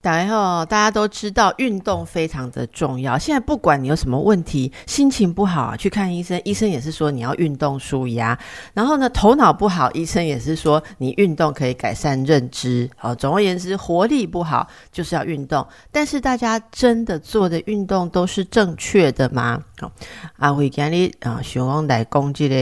[0.00, 3.18] 大家好，大家都知道运动非常的重要。
[3.18, 8.38] 现在不管你有什么问题，心情不好去看医生，医生也是说你要运动舒压。
[8.72, 12.88] 然后呢，头脑不好，医生也是说你运动可以改善认知。
[12.96, 15.66] 好，总而言之，活力不好就是要运动。
[15.90, 19.60] 但是大家真的做的运动都是正确的吗？
[19.80, 19.90] 好，
[20.36, 22.56] 阿辉今日啊，想要来攻击的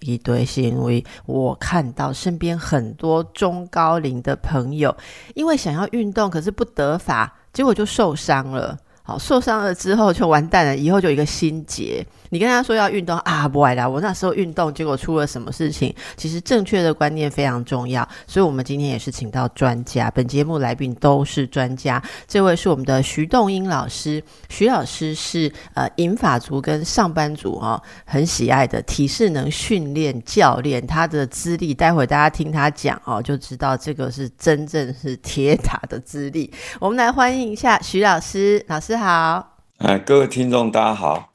[0.00, 4.94] 一堆，是因为我看到身边很多中高龄的朋友，
[5.34, 8.76] 因为想要运动，可是不得合法，结果就受伤了。
[9.04, 12.06] 好，受伤了之后就完蛋了，以后就一个心结。
[12.30, 13.86] 你跟他说要运动啊，不爱啦。
[13.86, 15.94] 我那时候运动，结果出了什么事情？
[16.16, 20.10] 其实正确的观念非常重要，所以我们今天也是请到专家。
[20.12, 24.22] 本节目来宾都是专家，这位是我们的徐栋英老师。
[24.48, 36.50] 徐老师是呃银发族跟上班族哦很喜爱的体适能训练教练，他的资历待会大家听他讲哦，就知道这个是真正是铁打的资历。
[36.80, 39.56] 我们来欢迎一下徐老师，老师好。
[39.78, 41.30] 哎，各位听众大家好。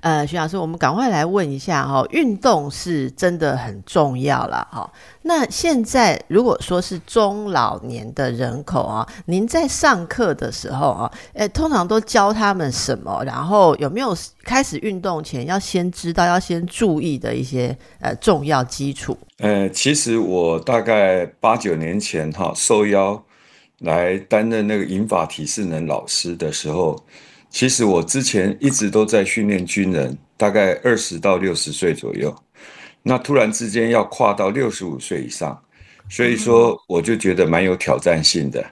[0.00, 4.88] 呃，徐老师，我们赶快来问一下哈，运动是真的很重要了哈。
[5.22, 13.24] 那现在如果说是中老年的人口啊，您在上课的时候啊，呃，通常都教他们什么？
[13.24, 19.18] 然后有没有开始运动前要先知道、要先注意的一些呃重要基础？
[19.38, 23.20] 呃，其实我大概八九年前哈受邀
[23.80, 27.02] 来担任那个引法体适能老师的时候。
[27.50, 32.34] 其实我之前一直都在训练军人，大概二十到六十岁左右。
[33.02, 35.58] 那突然之间要跨到六十五岁以上，
[36.10, 38.62] 所以说我就觉得蛮有挑战性的。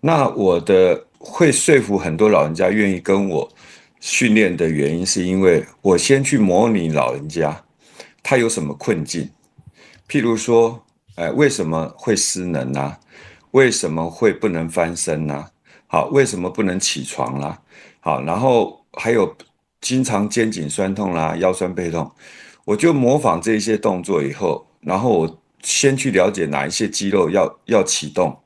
[0.00, 3.48] 那我的会说服很多老人家愿意跟我
[3.98, 7.64] 训练的原因，是因为我先去模拟老人家
[8.22, 9.28] 他有什么困境，
[10.08, 10.80] 譬如说，
[11.16, 12.96] 哎，为什么会失能呢？
[13.52, 15.46] 为什么会不能翻身呢？
[15.86, 17.60] 好，为什么不能起床啦？
[18.00, 19.36] 好，然后还有
[19.80, 22.10] 经常肩颈酸痛啦、腰酸背痛，
[22.64, 28.36] 我就模仿这些动作以后，然后我先去了解哪一些肌肉要要启动，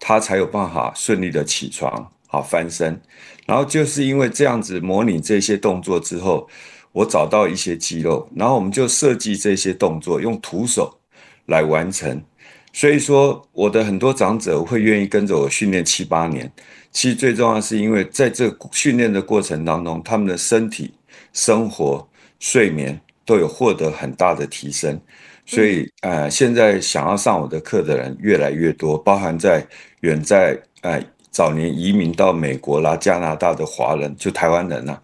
[0.00, 3.00] 他才有办法顺利的起床、好翻身。
[3.46, 6.48] 然后就是因为这样子模拟这些动作之后，
[6.92, 11.00] 我找到一些肌肉，然后我们就设计这些动作用徒手
[11.44, 12.24] 来完成。
[12.74, 16.50] 所以说，我的很多长者会愿意跟着我训练七八年。
[16.90, 20.92] 其实最重要是因为在这训练的过程当中，他们的身体、
[21.32, 22.04] 生活、
[22.40, 25.00] 睡眠都有获得很大的提升，
[25.46, 29.64] 所以呃，现在想要上我的课的人越来越多，包含在
[30.00, 35.00] 远在呃早年移民到美国啦、加拿大的华人，就台湾人呐，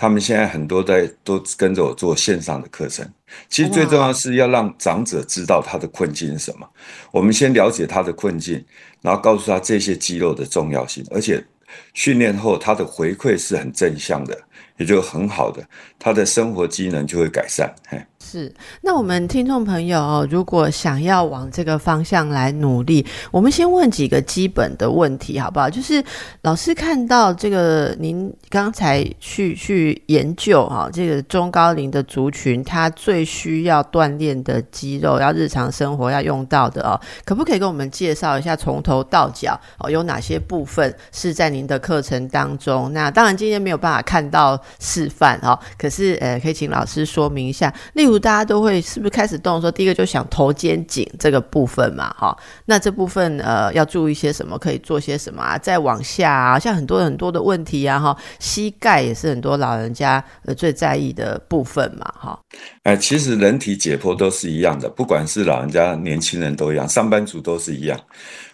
[0.00, 3.06] 他们现在很多在都跟着我做线上的课程。
[3.50, 6.66] 其实最重要是要让长者知道他的困境是什么，
[7.12, 8.64] 我们先了解他的困境。
[9.02, 11.44] 然后告诉他这些肌肉的重要性，而且
[11.92, 14.38] 训练后他的回馈是很正向的，
[14.78, 15.62] 也就很好的，
[15.98, 17.70] 他的生活机能就会改善。
[17.86, 18.02] 嘿。
[18.22, 25.68] 是，那我们听众朋友哦，如果想要往这个方向来努力，我们先问几个基本的问题，好不好？
[25.68, 26.04] 就是
[26.42, 42.92] 老师看到这个，您刚才去去研究哈，这个中高龄的族群，他最需要锻炼的肌肉，要日常生活要用到的哦，可不可以跟我们介绍一下，从头到脚哦，有哪些部分是在您的课程当中？
[42.92, 48.09] 那当然今天没有办法看到示范哦，可是呃，可以请老师说明一下，例如。
[48.18, 54.58] 大家都会是不是开始动的时候，第一个就想头肩颈这个部分嘛，哈，那这部分呃要注意些什么？
[54.58, 55.58] 可以做些什么啊？
[55.58, 62.38] 再往下啊，像很多很多的问题啊，哈，膝盖也是很多老人家呃最在意的部分嘛，哈。
[62.84, 67.98] 哎，其实人体解剖都是一样的，不管是老人家、年轻人都一样，上班族都是一样。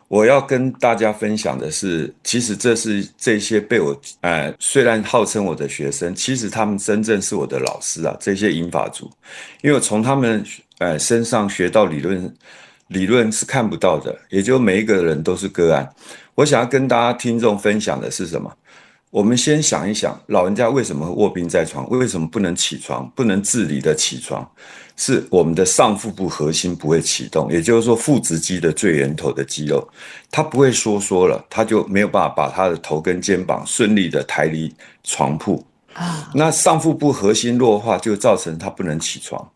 [0.08, 8.16] 我要跟大家分享的是，其实这是这些被我，呃，虽然号称我的学生，其实他们真正是我的老师啊。
[8.20, 9.10] 这些英法族，
[9.62, 10.44] 因为我从他们，
[10.78, 12.34] 呃，身上学到理论，
[12.88, 15.88] 理论是看不到的，也就每一个人都是个案。
[16.36, 18.52] 我想要跟大家听众分享的是什么？
[19.10, 21.88] 我们先想一想，老人家为什么卧病在床？
[21.90, 23.10] 为什么不能起床？
[23.16, 24.48] 不能自理的起床？
[24.96, 29.86] 是我们的上腹部核心不会启动，也就是说腹直肌的最源头的肌肉，
[30.30, 36.30] 它不会收缩了，它就没有办法把它的头跟肩膀顺利的抬离床铺啊。
[36.34, 39.46] 那上腹部核心弱化就造成它不能起床，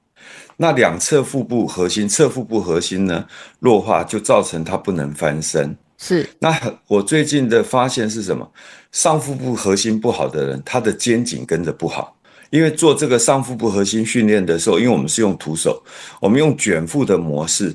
[0.59, 3.27] 那两侧腹部核心、侧腹部核心呢
[3.61, 5.75] 弱化就造成它不能翻身。
[5.97, 6.29] 是。
[6.39, 6.55] 那
[6.87, 8.47] 我最近的发现是什么？
[8.93, 12.17] 上腹部核心不好的人，他的肩颈跟着不好。
[12.51, 15.81] 因为做这个上腹部核心训练的时候，因为我们是用徒手，
[16.21, 17.73] 我们用卷腹的模式，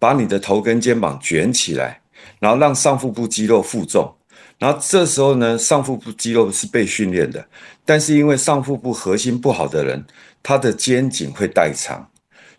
[0.00, 2.00] 把你的头跟肩膀卷起来，
[2.40, 4.12] 然后让上腹部肌肉负重。
[4.58, 7.46] 然后这时候呢，上腹部肌肉是被训练的，
[7.84, 10.04] 但是因为上腹部核心不好的人，
[10.42, 12.04] 他的肩颈会代偿。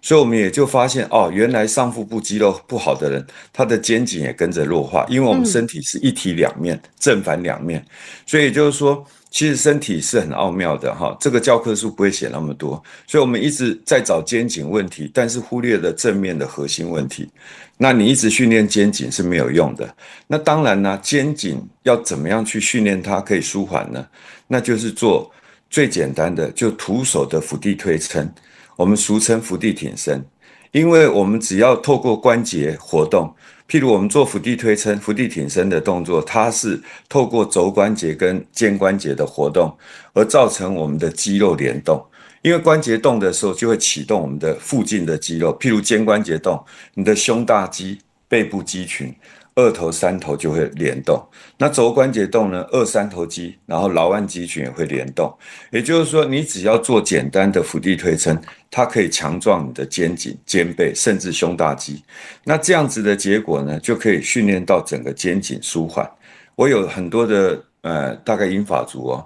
[0.01, 7.85] 所以我们也就发现哦，原来上腹部肌肉不好的人，他的肩颈也跟着弱化，因为我们身体是一体两面，正反两面，
[8.25, 9.05] 所以就是说。
[9.29, 17.29] 其实身体是很奥妙的哈，这个教科书不会写那么多，所以我们一直在找肩颈问题，但是忽略了正面的核心问题。
[17.77, 19.95] 那你一直训练肩颈是没有用的。
[20.25, 24.03] 那当然呢，肩颈要怎么样去训练它可以舒缓呢？
[24.47, 25.29] 那就是做
[25.69, 28.27] 最简单的，就徒手的伏地推撑，
[28.75, 30.25] 我们俗称伏地挺身，
[30.71, 33.31] 因为我们只要透过关节活动。
[33.67, 39.77] 譬如我们做伏地推撑、伏地挺身的动作，它是透过肘关节跟肩关节的活动，
[40.13, 42.03] 而造成我们的肌肉联动。
[42.43, 47.99] 因为关节动的时候，就会启动我们的附近的肌肉，譬如肩关节动，你的胸大肌、
[48.29, 49.13] 背部肌群。
[49.57, 51.19] 二头、三头就会联动，
[51.57, 52.61] 那肘关节动呢？
[52.71, 55.35] 二三头肌，然后劳腕肌群也会联动。
[55.71, 58.39] 也就是说，你只要做简单的腹地推撑，
[58.69, 62.03] 它可以强壮你的肩颈、肩背，甚至胸大肌。
[62.43, 66.07] 那这样子的结果呢，就可以训练到整个肩颈舒缓。
[66.53, 69.25] 我有很多的呃，大概英法族哦，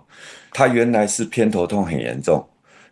[0.53, 2.47] 他原来是偏头痛很严重。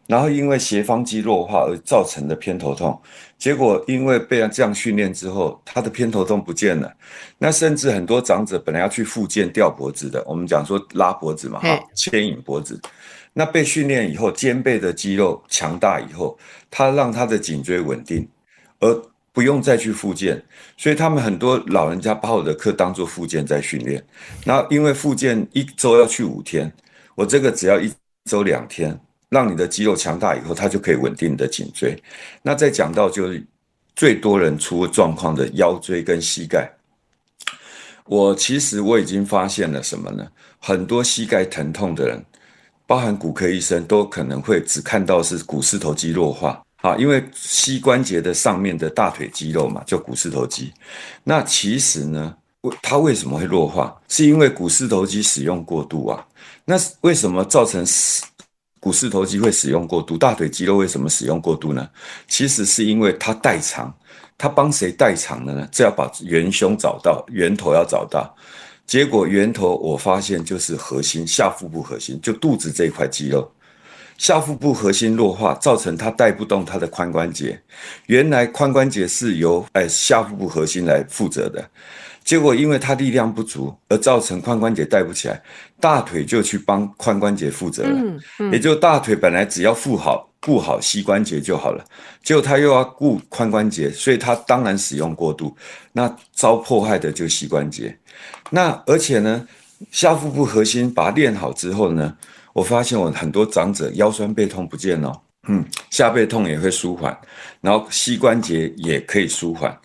[0.09, 2.99] 然后因为斜方肌弱化而造成的偏头痛，
[3.37, 6.91] 结果因为被这样训练之后，他的偏头痛不见了。
[7.37, 12.81] 那甚至很多长者本来要去复健吊脖子的，我们讲说拉脖子嘛，哈，牵引脖子。
[13.33, 16.35] 那被训练以后，肩背的肌肉强大以后，
[16.71, 18.27] 他让他的颈椎稳定，
[18.79, 18.91] 而
[19.31, 20.43] 不用再去复健。
[20.75, 24.03] 所以他们很多老人家把我的课当做复健在训练。
[24.43, 26.73] 那因为复健一周要去五天，
[27.13, 27.93] 我这个只要一
[28.25, 28.99] 周两天。
[29.29, 31.95] 让你的肌肉强大以后，它就可以稳定你的颈椎。
[32.41, 33.45] 那再讲到就是
[33.95, 36.67] 最多人出状况的腰椎跟膝盖，
[38.05, 40.27] 我其实我已经发现了什么呢？
[40.57, 42.25] 很多膝盖疼痛的人，
[42.87, 50.73] 包含骨科医生，都可能会只看到是股四头肌弱化啊，因为膝关节的上面的大腿肌肉嘛，叫股四头肌。
[51.23, 52.35] 那其实呢，
[52.81, 53.95] 它为什么会弱化？
[54.07, 56.25] 是因为股四头肌使用过度啊。
[56.65, 57.85] 那为什么造成？
[58.79, 61.89] 股四头肌会使用过度，大腿肌肉为什么使用过度呢？
[62.27, 63.93] 其实是因为它代偿，
[64.37, 65.67] 它帮谁代偿的呢？
[65.71, 68.33] 这要把元凶找到，源头要找到。
[68.87, 73.51] 结果源头我发现就是核心下腹部核心，就肚子这块肌肉，
[74.17, 77.61] 下腹部核心弱化，造成它带不动它的髋关节。
[78.07, 81.69] 原来髋关节是由哎下腹部核心来负责的。
[82.29, 85.41] 结果因为他力量不足，而造成髋关节带不起来，
[85.79, 87.89] 大腿就去帮髋关节负责了。
[87.91, 91.83] 嗯嗯，也就大腿本来只要负好顾好膝关节就好了，
[92.21, 95.57] 结果他又要顾髋关节，所以他当然使用过度，
[95.91, 97.97] 那遭迫害的就膝关节。
[98.51, 99.47] 那而且呢，
[99.89, 102.15] 下腹部核心把它练好之后呢，
[102.53, 107.17] 我发现我很多长者腰酸背痛不见了，嗯，下背痛也会舒缓，
[107.59, 109.75] 然后膝关节也可以舒缓。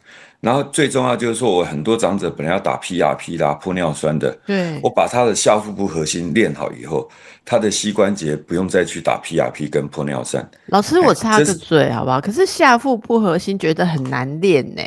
[0.45, 7.09] 然后最重要就是说，我很多长者本来要打 PRP 啦、玻尿酸的，对我把他的下腹部核心练好以后，
[7.47, 10.47] 他的膝关节不用再去打 PRP 跟玻尿酸。
[10.67, 12.21] 老师，我插个嘴好不好？
[12.21, 14.83] 可是下腹部核心觉得很难练呢。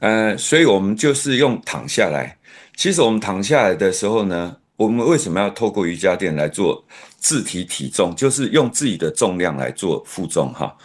[0.00, 2.36] 呃，所以我们就是用躺下来。
[2.76, 6.84] 其实我们躺下来的时候呢，我们为什么要透过瑜伽垫来做
[7.18, 8.12] 自体体重？
[8.16, 10.76] 就是用自己的重量来做负重哈。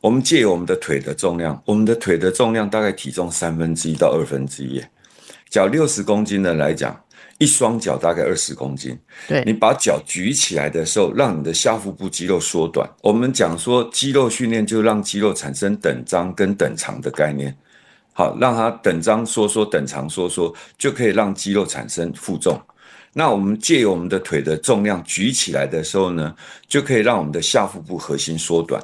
[0.00, 4.82] 我们借我们的腿的重量，我们的腿的重量大概体重三分之一到二分之一。
[5.50, 6.98] 脚六十公斤的来讲，
[7.38, 8.96] 一双脚大概二十公斤。
[9.26, 12.88] 对你把脚举起来的时候，让你的下腹部肌肉缩短。
[13.02, 17.56] 我们讲说肌肉训练，就让肌肉产生等张跟等长的概念。
[18.12, 22.60] 好，让它等张缩缩，等长缩缩，就可以让肌肉产生负重。
[23.12, 26.34] 那我们借由我们的腿的重量举起来的时候呢，
[26.68, 28.82] 就可以让我们的下腹部核心缩短。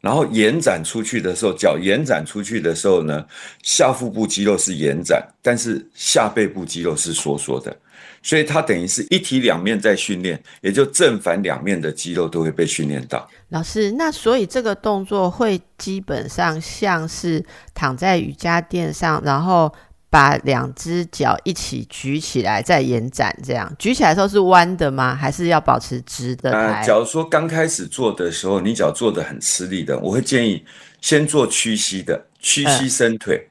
[0.00, 3.24] 然后延展出去的时候，脚延展出去的时候呢，
[3.62, 7.76] 下腹部肌肉是延展，但是下背部肌肉是收缩的，
[8.22, 13.28] 所以它等于是一体两面在训练，也就正反两面的肌肉都会被训练到。
[13.48, 19.72] 老师，那所以这个动作会基本上像是躺在瑜伽垫上，然后。
[20.10, 25.14] 把两只脚一起举起来，再延展，这样举起来的时候是弯的吗？
[25.14, 26.50] 还是要保持直的？
[26.52, 30.64] 呃，假如说刚开始做的时候，你脚做的很吃力的，我会建议
[31.00, 33.46] 先做屈膝的，屈膝伸腿，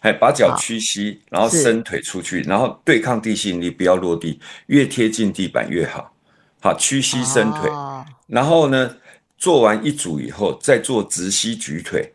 [0.00, 6.12] 哎，把脚屈膝，然后伸腿出去，然后对抗地心引力，不要落地，越贴近地板越好。
[6.60, 7.70] 好，屈膝伸腿，
[8.26, 8.96] 然后呢，
[9.38, 12.12] 做完一组以后，再做直膝举腿。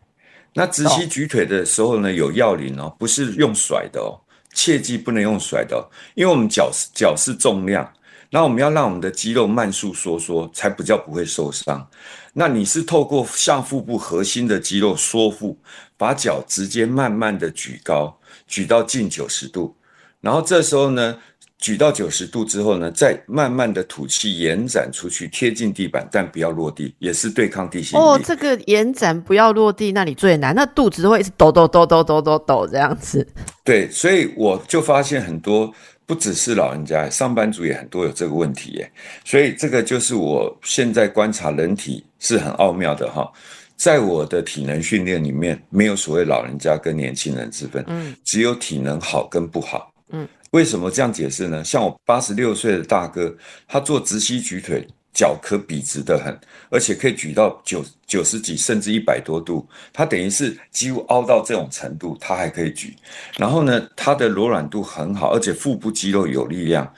[0.58, 4.18] 那直膝举腿的时候呢，有要领哦，不是用甩的哦，
[4.56, 7.88] 切记不能用甩的，因为我们脚脚是重量。
[8.32, 11.88] 那我们要让我们的肌肉慢速收缩，才比较不会受伤。
[12.34, 15.56] 那你是透过下腹部核心的肌肉缩腹，
[15.96, 19.76] 把脚直接慢慢的举高，举到近九十度，
[20.22, 21.20] 然后这时候呢，
[21.60, 33.28] 举到九十度之后呢，再慢慢的吐气，延展出去，贴近地板，但不要落地，也是对抗地心哦，这个延展不要落地，那里最难，那肚子会一直抖抖抖抖抖抖抖这样子。
[33.64, 35.74] 对，所以我就发现很多。
[36.08, 38.90] 不只是老人家，上班族也很多有这个问题耶，
[39.26, 43.30] 所以这个就是我现在观察人体是很奥妙的哈。
[43.76, 51.64] 在我的体能训练里面，没有所谓老人家跟年轻人之分，嗯，只有体能好跟不好，嗯，为什么这样解释呢？
[51.64, 53.36] 像我八十六岁的大哥，
[53.68, 54.88] 他做直膝举腿。
[55.14, 56.40] 脚可笔直的很，
[56.70, 62.96] 而且可以举到九九十几甚至一百多度，他等于是几乎凹到这种程度，他还可以举。
[63.36, 66.94] 然后呢，他的柔软度很好，而且腹部肌肉有力量。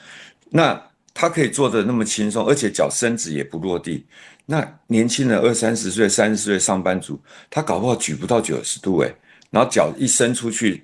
[0.50, 0.78] 那
[1.14, 4.06] 他可以做的那么轻松，而且脚伸直也不落地。
[4.46, 7.18] 那年轻人二三十岁、三十岁上班族，
[7.50, 9.16] 他搞不好举不到九十度诶，
[9.50, 10.84] 然后脚一伸出去。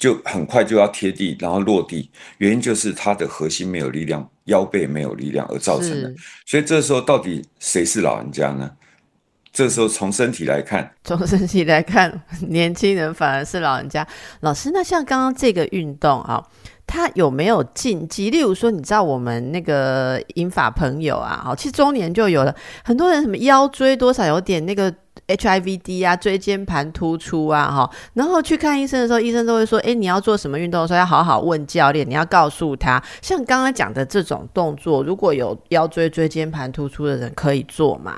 [0.00, 6.10] 就很快就要贴地，然后落地，原因就是他的核心没有力量，腰背没有力量而造成的。
[6.46, 8.70] 所以这时候到底谁是老人家呢？
[9.52, 14.06] 这时候从身体来看， 从身体来看，年轻人反而是老人家。
[14.40, 16.42] 老师，那像刚刚这个运动啊，
[16.86, 18.30] 它有没有禁忌？
[18.30, 24.90] 例如说，你知道我们那个英法朋友啊，好，其实中年就有了很多人什么腰椎多少有点那个。
[25.36, 38.14] HIVD 啊，椎间盘突出啊，哈，然后去看医生的时候，医生都会说，哎，你要做什么运动的时候，要好好问教练，你要告诉他，像刚刚讲的这种动作，如果有腰椎椎间盘突出的人可以做吗？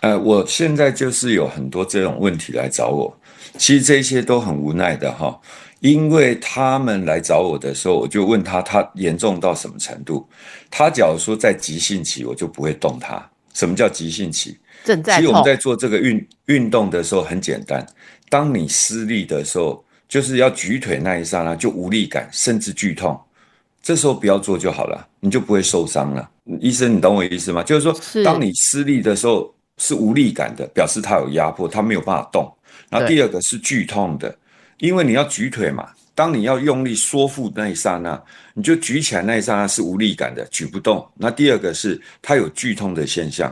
[0.00, 3.16] 呃，我现在就是有很多这种问题来找我，
[3.56, 5.40] 其实这些都很无奈的哈，
[5.80, 10.28] 因为他们来找我的时候，我就问他，他严重到什么程度？
[10.70, 13.30] 他假如说在急性期，我就不会动他。
[13.54, 14.58] 什么叫急性期？
[14.84, 17.84] 其实我们在做这个运运动的时候很简单，
[18.28, 23.18] 当你失力的时候，就是要举腿那一刹那就无力感，甚至剧痛，
[23.82, 26.28] 这时候不要做就好了，你就不会受伤了。
[26.60, 27.62] 医生，你懂我意思吗？
[27.62, 32.52] 就是说，当你失力的时候是无力感的，表示它有压迫，它没有办法动。
[32.90, 34.36] 然后第二个是剧痛的，
[34.78, 38.22] 因为你要举腿嘛，当你要用力缩腹那一刹那，
[38.52, 41.08] 你就举起来那一刹那是无力感的，举不动。
[41.16, 43.50] 那第二个是它有剧痛的现象。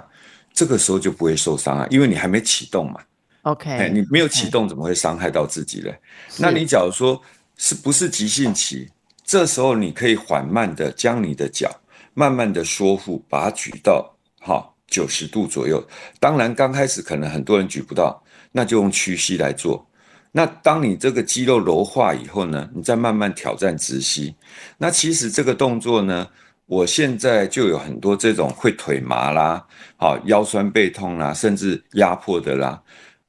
[0.54, 3.00] 这个时候就不会受伤啊，因为你还没启动嘛。
[3.42, 5.98] OK，你没有启动，怎么会伤害到自己嘞？
[6.38, 7.20] 那你假如说
[7.56, 8.88] 是不是急性期，
[9.24, 11.80] 这时候你可以缓慢的将你的脚
[12.14, 15.82] 慢慢的缩腹，把它举到哈九十度左右。
[16.20, 19.84] 当然刚开始可能很多人举不到，那就用屈膝来做。
[20.30, 24.36] 那当你这个肌肉柔化以后呢，你再慢慢挑战直膝。
[24.78, 26.28] 那其实这个动作呢。
[26.72, 29.62] 我现在就有很多这种会腿麻啦，
[29.98, 32.82] 好腰酸背痛啦，甚至压迫的啦，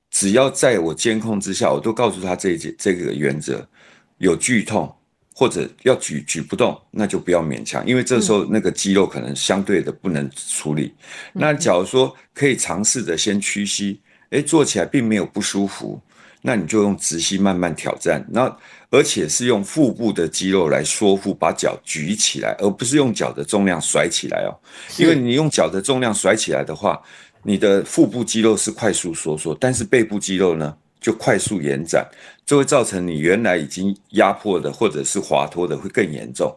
[0.09, 3.67] 只要在我监控之下，我都告诉他这这这个原则，
[4.19, 4.89] 有剧痛
[5.35, 10.93] 或者要举举不动，那就不要勉强，因为这时候那个肌肉可能相对的不能处理。
[11.33, 16.01] 那假如说可以尝试着先屈膝，诶，坐起来并没有不舒服。
[16.45, 18.53] 那你就用直膝慢慢挑战，那
[18.89, 24.51] 而且是用腹部的肌肉来缩腹，把脚举起来，而不是用脚的重量甩起来哦。
[24.97, 27.01] 因为你用脚的重量甩起来的话，
[27.43, 32.05] 你的腹部肌肉是快速收缩，但是背部肌肉呢就快速延展，
[32.45, 36.53] 就会造成你原来已经压迫的或者是滑脱的会更严重。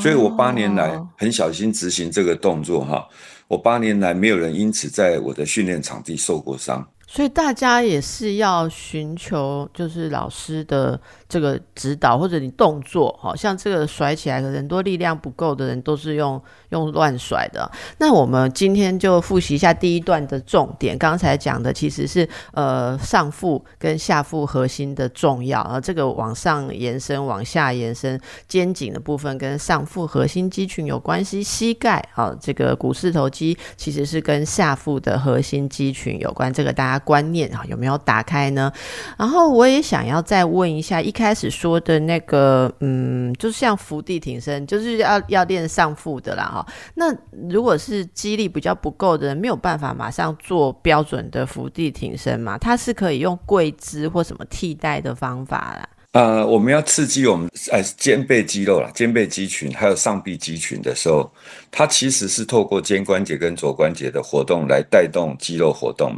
[0.00, 3.04] 所以我八年来很小心执行这个动作哈，
[3.48, 6.88] 我八年来没有人因此在我的训练场地受过伤。
[7.14, 17.70] 所以大家也是要寻求，就是老师的这个指导，或者你动作，好像这个甩起来，的人多力量不够的人都是用用乱甩的。
[17.98, 20.98] 那我们今天就复习一下第一段的重点。
[20.98, 31.40] 刚才讲的其实是呃上腹跟下腹核心的重要，啊，这个往上延伸、往下延伸，肩颈的部分跟上腹核心肌群有关系。
[31.40, 36.52] 膝盖啊，这个股四头肌其实是跟下腹的核心肌群有关。
[36.52, 37.03] 这个大家。
[37.04, 38.72] 观念啊有没有打开呢？
[39.18, 46.66] 然后我也想要再问一下，一开始说的那个，嗯，就像伏地挺身，就是要要练上腹的啦，哈。
[46.94, 47.14] 那
[47.48, 52.58] 如果是肌力比较不够的人，没有办法马上做标准的伏地挺身嘛？
[52.58, 55.88] 它是可以用跪姿或什么替代的方法啦。
[56.14, 61.28] 呃，我们要刺激我们呃肩背肌肉啦，肩背肌群还有上臂肌群的时候，
[61.72, 66.14] 它其实是透过肩关节跟肘关节的活动来带动肌肉活动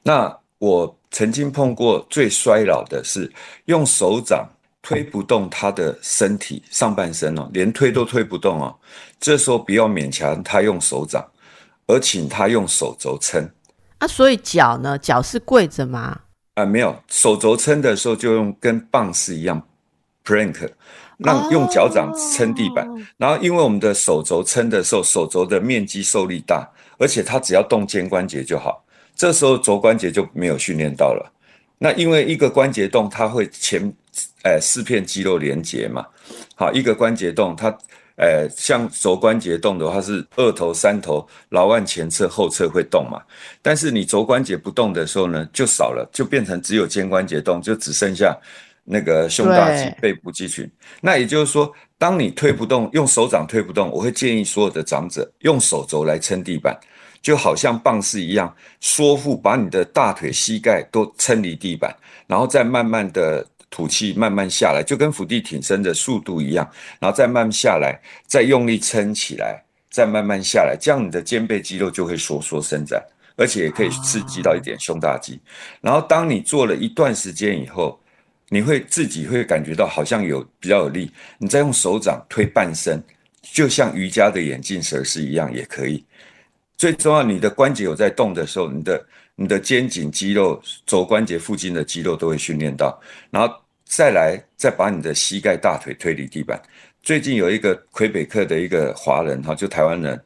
[0.00, 3.28] 那我曾经碰过最衰老的是
[3.64, 4.48] 用手掌
[4.80, 8.72] 推不动他的身体上半身哦，连推都推不动哦。
[9.18, 11.24] 这时候不要勉强他用手掌，
[11.88, 13.44] 而请他用手肘撑。
[13.98, 14.96] 啊，所以脚呢？
[14.98, 16.20] 脚是跪着吗？
[16.54, 19.60] 啊，没有手肘撑的时候就用跟棒式一样
[20.24, 20.68] ，plank，
[21.16, 22.86] 让用脚掌撑地板。
[23.16, 26.68] 然后，因为我们的手肘撑的时候，手肘的面积受力大，
[26.98, 28.84] 而且它只要动肩关节就好。
[29.16, 31.32] 这时候肘关节就没有训练到了。
[31.78, 33.92] 那因为一个关节动，它会前，
[34.42, 36.06] 呃，四片肌肉连接嘛。
[36.54, 37.76] 好，一个关节动，它。
[38.16, 43.20] 呃，像肘关节动的话是二头、三头、老腕前侧、后侧会动嘛？
[43.62, 48.36] 但是你肘关节不动的时候呢，就少了，就变成只有肩关节动，就只剩下
[48.84, 50.70] 那个胸大肌、背部肌群。
[51.00, 56.78] 那也就是说，当你推不动，用手掌推不动，我会建议所有的长者用手肘来撑地板，
[57.22, 63.44] 就好像棒式一样，缩腹把你的大腿、膝盖都撑离地板，然后再慢慢的。
[63.72, 73.02] 吐气慢慢下来，就跟伏地挺身的速度一样，然后再慢慢下来，再用力撑起来，再慢慢下来，这样你的肩背肌肉就会收缩伸展，
[73.34, 75.40] 而且也可以刺激到一点胸大肌。
[75.80, 77.98] 然后当你做了一段时间以后，
[78.50, 83.02] 你会自己会感觉到好像有比较有力，你再用手掌推半身，
[83.40, 86.04] 就像瑜伽的眼镜蛇是一样也可以。
[86.76, 93.00] 最重要，你的关节有在动的时候，你的你的肩颈肌肉、肘关节附近的肌肉都会训练到，
[93.30, 93.61] 然后。
[93.94, 96.58] 再来，再把你的膝盖、大腿推离地板。
[97.02, 100.18] 最近有一个魁北克的一个华人哈，就台湾人，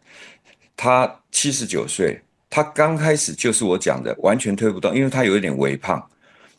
[0.76, 2.16] 他七十九岁，
[2.48, 6.00] 他刚开始就是我讲的，完全推不动，因为他有一点微胖。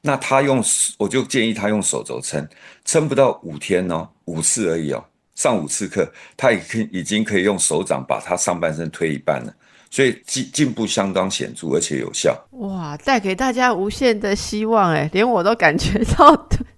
[0.01, 0.61] 那他用，
[0.97, 2.45] 我就建议他用手肘撑，
[2.83, 5.01] 撑不到五天哦，五次而已哦，
[5.33, 9.53] 上五次课，他已经已经可以用手掌把他上半身推一半了。
[9.89, 12.37] 所以进进步相当显著，而且有效。
[12.51, 16.36] 哇，带给大家无限的希望哎，连我都感觉到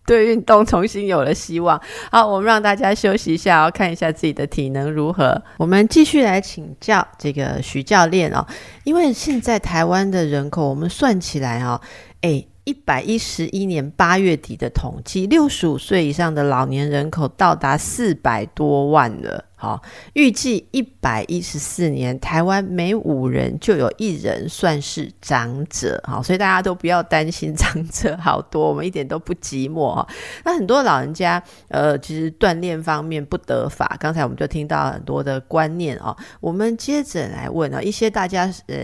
[0.10, 1.80] 对运动重新有了希望。
[2.12, 5.40] 好，我们让大家休息一下哦，看一下自己的体能如何。
[5.58, 8.44] 我们继续来请教这个徐教练哦，
[8.84, 11.80] 因为现在台湾的人口，我们算起来哦，
[12.22, 12.44] 哎。
[12.70, 19.44] 一百一十一年八月底的统计，六十五岁以上的老年人口到达四百多万了。
[19.56, 19.82] 好，
[20.14, 26.00] 预计一百一十四年，台湾每五人就有一人算是长者。
[26.06, 30.08] 好，所以大家都不要担心长者好多，我们一点都不寂寞哈。
[30.46, 33.98] 那很多老人家，呃，其实锻炼方面不得法。
[34.00, 36.16] 刚才我们就听到很多的观念哦。
[36.40, 38.78] 我们接着来问啊，一些大家呃。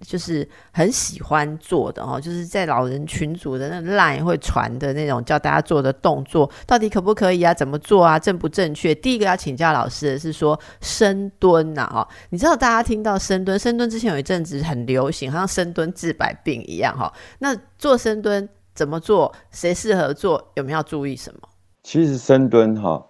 [0.00, 7.52] 就是很喜欢做的哦，就是在老人群组的那 line 会传的那种教大家做的动作，到底可不可以啊？
[7.54, 8.18] 怎么做啊？
[8.18, 8.94] 正不正确？
[8.94, 17.12] 第一个要请教老师的是说深蹲呐，哈，你知道大家听到深蹲，深蹲之前有一阵子很流行，好像深蹲治百病一样哈。
[17.38, 19.34] 那做深蹲怎么做？
[19.50, 20.52] 谁适合做？
[20.54, 21.40] 有没有要注意什么？
[21.82, 23.06] 其实深蹲哈，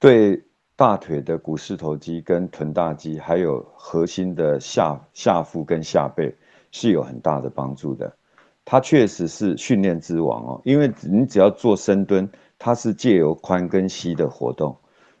[0.00, 0.47] 对。
[0.78, 6.32] 大腿的股四头肌跟臀大肌，还有核心的下下腹跟下背
[6.70, 8.16] 是有很大的帮助的。
[8.64, 14.76] 它确实是训练之王哦，因为你只要做深蹲，它是借由髋跟膝的活动，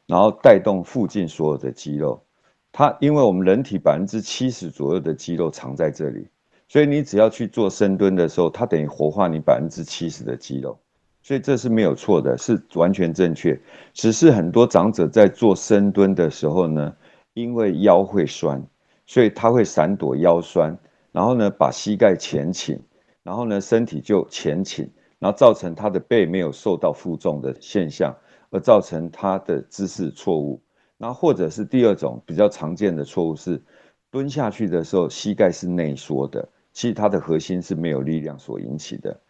[0.06, 2.22] 然后带动附近所有的肌肉。
[2.70, 6.28] 它因为我们人体百分之七十左右的肌肉藏在这里，
[6.68, 10.78] 所以你只要去做深蹲的时候，它等于活化你百分之七十的肌肉。
[11.28, 13.60] 所以这是没有错的，是完全正确。
[13.92, 16.96] 只是很多长者在做深蹲的时候呢，
[17.34, 18.66] 因为腰会酸，
[19.04, 20.74] 所以他会闪躲腰酸，
[21.12, 22.80] 然后呢把膝盖前倾，
[23.22, 28.16] 然后呢身体就前倾，然后造成他的背没有受到负重的现象，
[28.48, 30.58] 而造成他的姿势错误。
[30.96, 33.62] 那或者是第二种比较常见的错误是，
[34.10, 39.20] 蹲下去的时候膝盖是内缩的，其实它的核心是没有力量所引起的。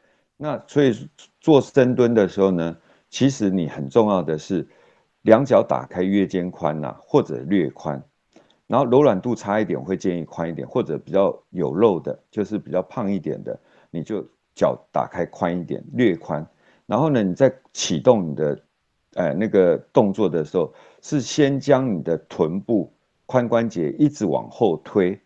[0.41, 0.95] 那所以
[1.41, 2.77] 做深蹲的时候呢，
[3.11, 4.67] 其实你很重要的是
[5.23, 8.01] 两脚打开约肩宽呐，或者略宽，
[8.69, 13.59] 然后柔软度差一点会建议宽一点，或者比较有肉的，就是比较胖一点的，
[13.91, 14.25] 你就
[14.55, 16.47] 脚打开宽一点，略宽。
[16.87, 18.63] 然后呢，你在启动你的
[19.15, 20.73] 呃那个动作的时候，
[21.03, 22.93] 是先将你的臀部
[23.27, 25.21] 髋关节一直往后推，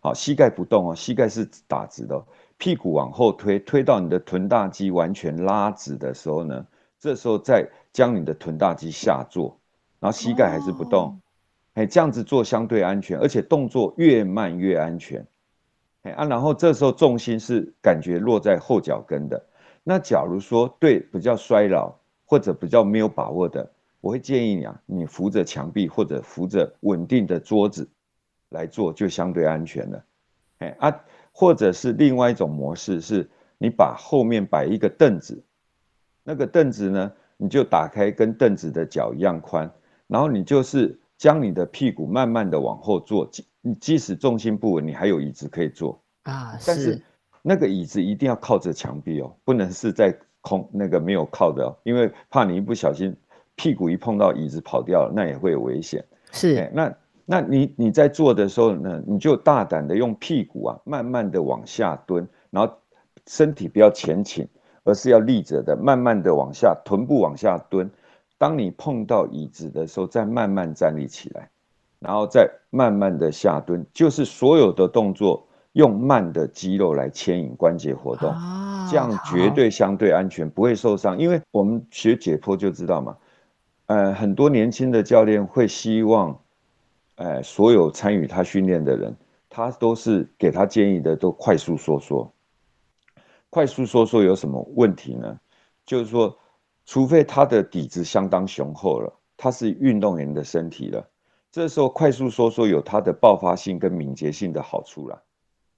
[0.00, 2.22] 好，膝盖不动哦，膝盖是打直的。
[2.60, 6.66] 屁股往后推，推到你的臀大肌完全拉直的时候呢，
[7.00, 9.58] 这时候再将你的臀大肌下坐，
[9.98, 11.18] 然后膝盖还是不动，
[11.72, 15.26] 哎，这样子做相对安全，而且动作越慢越安全，
[16.02, 19.42] 哎啊，然后这时候重心是感觉落在后脚跟的。
[19.82, 21.90] 那假如说对比较衰老
[22.26, 27.88] 或者比较没有把握的，我会建议你啊，你扶着墙壁或者扶着稳定的桌子
[28.50, 30.04] 来做，就相对安全了。
[30.58, 31.00] 哎啊，
[31.32, 35.42] 或者是另外一种模式，是你把后面摆一个凳子，
[36.22, 39.70] 那个凳子呢，你就打开跟凳子的脚一样宽，
[40.06, 43.44] 然后你就是将你的屁股慢慢的往后坐，即
[43.80, 46.58] 即使重心不稳，你还有椅子可以坐啊。
[46.66, 47.00] 但是
[47.42, 53.14] 那个椅子一定要靠着墙壁哦，不能是在空那个没有靠的哦，因为怕你一不小心
[53.54, 56.04] 屁股一碰到椅子跑掉了，那也会有危险。
[56.32, 56.94] 是，那
[57.30, 62.74] 那你你在做的时候呢，你就大胆的用屁股啊，慢慢的往下蹲，然后
[63.28, 64.48] 身体不要前倾，
[64.82, 67.88] 而是要立着的，慢慢的往下，臀部往下蹲。
[68.36, 71.48] 当你碰到椅子的时候，再慢慢站立起来，
[72.00, 75.46] 然后再慢慢的下蹲，就是所有的动作。
[75.74, 78.34] 用慢的肌肉来牵引关节活动，
[78.90, 81.16] 这样绝对相对安全，不会受伤。
[81.16, 83.16] 因为我们学解剖就知道嘛，
[83.86, 86.36] 呃，很多年轻的教练会希望，
[87.20, 89.14] 哎，所有参与他训练的人，
[89.50, 92.32] 他都是给他建议的都快速收缩。
[93.50, 95.38] 快速收缩有什么问题呢？
[95.84, 96.34] 就是说，
[96.86, 101.06] 除非他的底子相当雄厚了，他是运动员的身体了，
[101.52, 105.22] 这时候快速收缩有它的爆发性跟敏捷性的好处了。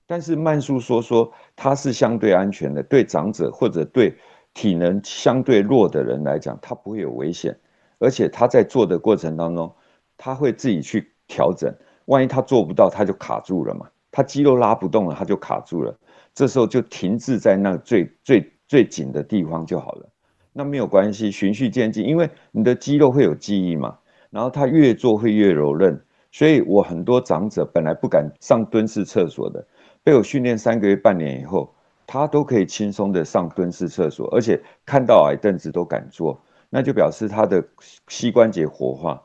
[0.06, 4.16] 但是慢速收缩它是相对安全的，对长者或者对
[4.54, 7.58] 体能相对弱的人来讲，它不会有危险，
[7.98, 9.74] 而且他在做的过程当中，
[10.16, 15.98] 他会自己去调整，万一他做不到，他就卡住了嘛，他肌肉拉不动了，他就卡住了，
[16.34, 20.06] 这时候就停滞在那最最最紧的地方就好了，
[20.52, 23.96] 那没有关系，循序渐进，因为你的肌肉会有记忆嘛，
[24.28, 25.98] 然后他越做会越柔韧，
[26.30, 29.66] 所以我很多长者本来不敢上蹲式厕所的。
[30.04, 31.72] 被我训练三个月、半年以后，
[32.06, 37.64] 他都可以轻松的上蹲式厕所，而且看到矮凳子都敢坐，那就表示他的
[38.08, 39.22] 膝关节活化，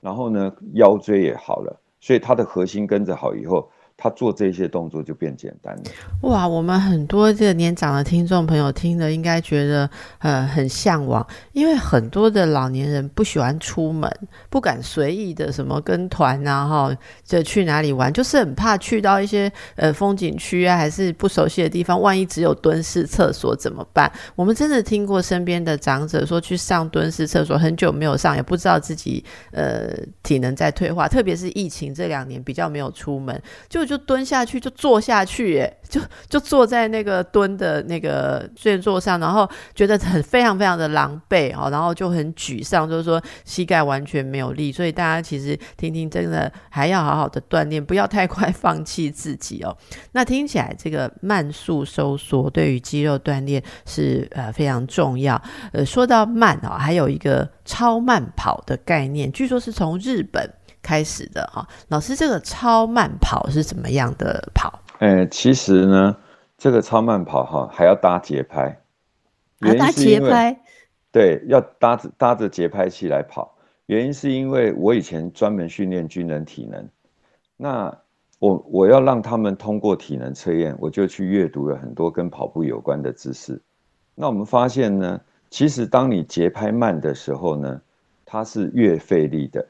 [0.00, 3.70] 然后呢腰椎也好了，所以他的核心跟着好以后。
[3.98, 5.82] 他做这些动作就变简单了。
[6.22, 14.14] 哇，我们很多这个年长的听众朋友听了，应该觉得呃很向往，因为很多的老年人不喜欢出门，
[14.50, 24.12] 不敢随意的什么跟团啊，哈，就去哪里玩，就是很怕去到一些呃风景区啊，还是不熟悉的地方，万一只有蹲式厕所怎么办？
[24.34, 29.88] 我们真的听过身边的长者说去上蹲式厕所，很久没有上，也不知道自己呃
[30.22, 33.85] 体能在退化，特别是疫情这两年比较没有出门，就。
[33.86, 44.72] 就蹲下去，就坐下去，耶，就就坐在那个蹲的那个卷座上，然后觉得很非常非常的狼狈哦，然后就很沮丧，就是说膝盖完全没有力。
[44.72, 49.76] 所以大家其实听听，真的还要好好的锻炼，不要太快放弃自己哦。
[50.12, 55.40] 那听起来这个慢速收缩对于肌肉锻炼是呃非常重要。
[55.72, 60.50] 呃，说到慢哦，还有一个超慢跑的概念，据说是从日本。
[60.86, 64.80] 开始的哈，老师，这个超慢跑是怎么样的跑？
[65.00, 66.16] 呃，其实呢，
[66.56, 68.80] 这个超慢跑哈还要搭节拍，
[69.76, 70.56] 搭节拍，
[71.10, 73.56] 对，要搭着搭着节拍器来跑。
[73.86, 76.88] 原因是因为我以前专门训练军人体能，
[77.56, 77.92] 那
[78.38, 83.60] 我我要让他们通过体能测验，我就去阅读了很多跟跑步有关的知识。
[84.14, 85.20] 那我们发现呢，
[85.50, 87.80] 其实当你节拍慢的时候呢，
[88.24, 89.66] 它是越费力的。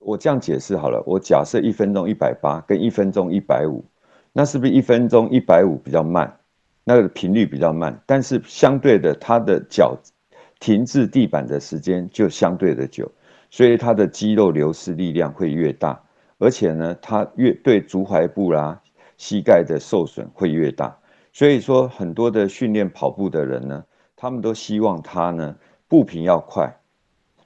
[0.00, 3.84] 我这样解释好了，我假设一分钟一百八跟一分钟一百五，
[4.32, 6.38] 那是不是一分钟一百五比较慢？
[6.84, 9.96] 那个频率比较慢，但是相对的，它的脚
[10.58, 13.08] 停滞地板的时间就相对的久，
[13.50, 16.02] 所以它的肌肉流失力量会越大，
[16.38, 18.80] 而且呢，它越对足踝部啦、
[19.18, 20.96] 膝盖的受损会越大。
[21.32, 23.84] 所以说，很多的训练跑步的人呢，
[24.16, 25.54] 他们都希望他呢
[25.86, 26.79] 步频要快。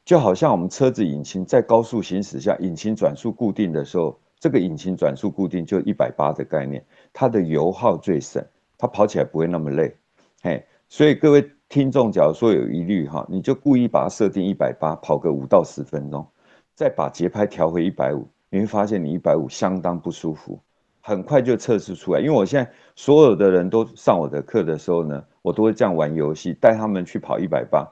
[0.05, 8.45] 就好像我们车子引擎在高速行驶下，引擎转速固定的时候，这个引擎转速固定就一百八的概念，它的油耗最省，
[8.77, 9.97] 它跑起来不会那么累。
[10.43, 16.27] 嘿，所以各位听众，假如说有疑虑哈，你就故意把它设定一百八，跑个五到十分钟，
[16.75, 20.61] 再把节拍调回一百五，你会发现你一百五相当不舒服，
[21.01, 22.21] 很快就测试出来。
[22.21, 27.91] 因为我现在所有的人都上我的课的时候呢，我都会这样玩游戏，带他们去跑一百八。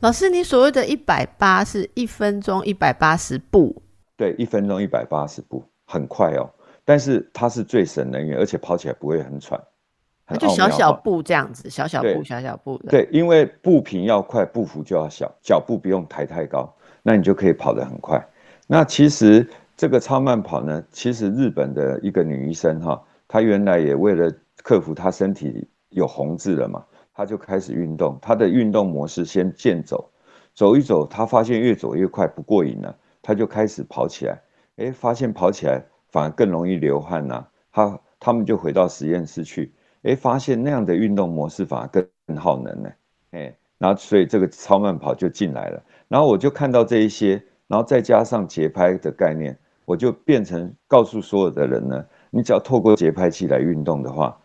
[0.00, 3.82] 老师，你所谓的一百八是一分钟一百八十步？
[4.16, 6.48] 对，一分钟一百八十步，很快哦。
[6.84, 9.60] 但是它是最省能源，而且跑起来不会很喘。
[10.38, 12.90] 就小小步这样子，小小步，小小步的。
[12.90, 18.24] 对，因为步频要快，步幅就要小，脚步不用抬太高，那你就可以跑得很快。
[18.66, 24.32] 那其实这个超慢跑呢，其实日本的一个女医生哈，她原来也为了
[24.62, 26.82] 克服她身体有红痣了嘛。
[27.22, 30.10] 他就开始运动，他的运动模式先健走，
[30.54, 34.42] 走一走，他发现越走越快，不过瘾了，他就开始跑起来。
[34.74, 37.46] 哎，发现跑起来反而更容易流汗呐。
[37.70, 42.90] 他他们就回到实验室去，哎，发现那样的运动模式反而更耗能呢。
[43.30, 45.80] 哎，然后所以这个超慢跑就进来了。
[46.08, 54.36] 然后我就看到这一些，然后再加上节拍的概念，我就变成告诉所有的人呢，你只要透过节拍器来运动的话，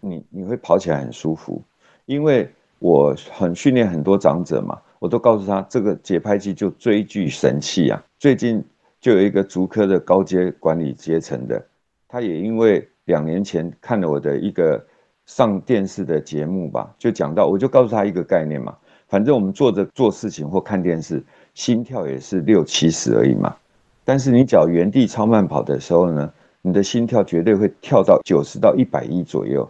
[0.00, 1.62] 你你会跑起来很舒服，
[2.06, 2.50] 因为。
[2.78, 8.04] 我很训练很多长者嘛，我都告诉他，这个节拍器就追剧神器啊。
[8.18, 8.62] 最近
[9.00, 11.66] 就有一个足科的高阶管理阶层的，
[12.06, 14.86] 他也因为两年前看了我的一个
[15.24, 18.76] 上电视的节目吧，就讲到，我就告诉他一个概念嘛，
[19.08, 23.56] 反正我们坐着做事情或看电视，心跳也是六七十而已嘛。
[24.04, 29.66] 但是你脚原地超慢跑的时候呢，你的心跳绝对会跳到九十到一百一左右。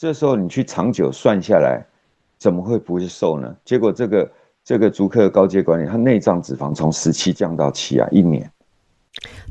[0.00, 1.84] 这时候你去长久算下来。
[2.38, 3.54] 怎么会不是瘦呢？
[3.66, 4.32] 结果这个
[4.64, 8.50] 这个足科高阶管理，他内脏脂肪从十七降到七啊，一年。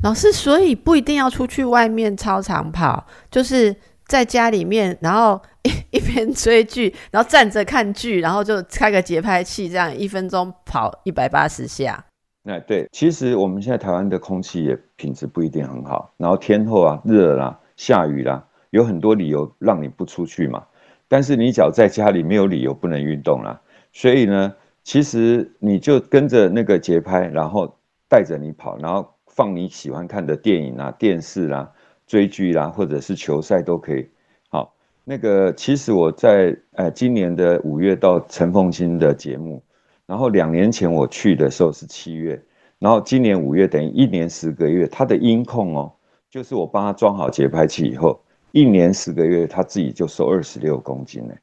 [0.02, 3.72] 老师，所以不一定要出去外面操场跑，就是
[4.08, 12.04] 在家里面，然后一 一边追剧，然后站着看剧，然后就开个节拍器，这样一分钟跑一百八十下。
[12.42, 20.64] 那，对，其实我们现在台湾的空气也品质不一定很好，然后天后啊热啦、下雨啦，有很多理由让你不出去嘛。
[21.06, 23.60] 但是你只要在家里没有理由不能运动啦，
[23.92, 24.54] 所以呢，
[24.84, 27.76] 其实你就跟着那个节拍，然后
[28.08, 31.72] 带着你跑，然后放你喜欢看的电影啊、电视啦、
[32.06, 34.08] 追剧啦，或者是球赛都可以。
[34.50, 39.60] 好，那个其实我在呃今年的五月到陈凤新的节目，
[40.06, 42.40] 然后两年前我去的时候是七月，
[42.78, 45.92] 然后今年五月等于一年十个月，他的音控哦，
[46.30, 48.20] 就是我帮他装好节拍器以后。
[48.52, 51.34] 一年十个月，他自己就瘦二十六公斤呢。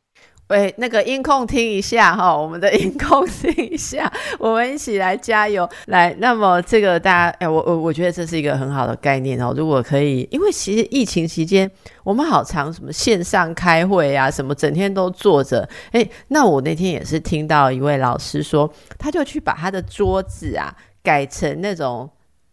[0.49, 6.15] 喂，那个音控听一下哈， 我们的音控听一下，我们一起来加油来。
[6.19, 9.53] 那么这个大家，哎，我我我觉得这是一个很好的概念哦。
[9.57, 11.69] 如果可以，因为其实疫情期间
[12.03, 15.67] 我们好长什么线上开会啊，什么整天都坐着。
[15.91, 22.09] 哎，那我那天也是听到一位老师说，他就去把他的桌子啊改成那种。